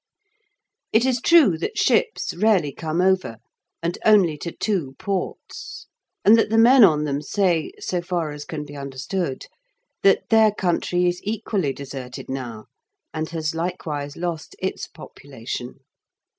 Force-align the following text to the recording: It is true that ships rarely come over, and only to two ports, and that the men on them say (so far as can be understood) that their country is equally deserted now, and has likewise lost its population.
It 0.91 1.05
is 1.05 1.21
true 1.21 1.59
that 1.59 1.77
ships 1.77 2.33
rarely 2.35 2.71
come 2.73 3.01
over, 3.01 3.37
and 3.83 3.99
only 4.03 4.35
to 4.39 4.51
two 4.51 4.95
ports, 4.97 5.85
and 6.25 6.35
that 6.39 6.49
the 6.49 6.57
men 6.57 6.83
on 6.83 7.03
them 7.03 7.21
say 7.21 7.71
(so 7.79 8.01
far 8.01 8.31
as 8.31 8.43
can 8.43 8.65
be 8.65 8.75
understood) 8.75 9.45
that 10.01 10.29
their 10.29 10.51
country 10.51 11.05
is 11.07 11.21
equally 11.23 11.71
deserted 11.71 12.29
now, 12.29 12.65
and 13.13 13.29
has 13.29 13.53
likewise 13.53 14.17
lost 14.17 14.55
its 14.59 14.87
population. 14.87 15.81